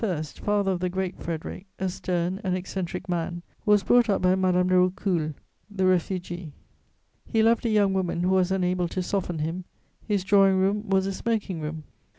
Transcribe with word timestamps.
father 0.01 0.71
of 0.71 0.79
the 0.79 0.89
great 0.89 1.19
Frederic, 1.21 1.67
a 1.77 1.87
stern 1.87 2.41
and 2.43 2.55
eccentric 2.57 3.07
man, 3.07 3.43
was 3.67 3.83
brought 3.83 4.09
up 4.09 4.19
by 4.19 4.33
Madame 4.33 4.67
de 4.67 4.73
Rocoules, 4.73 5.35
the 5.69 5.85
refugee: 5.85 6.53
he 7.27 7.43
loved 7.43 7.67
a 7.67 7.69
young 7.69 7.93
woman 7.93 8.21
who 8.21 8.29
was 8.31 8.49
unable 8.51 8.87
to 8.87 9.03
soften 9.03 9.37
him; 9.37 9.63
his 10.07 10.23
drawing 10.23 10.55
room 10.57 10.89
was 10.89 11.05
a 11.05 11.13
smoking 11.13 11.61
room. 11.61 11.83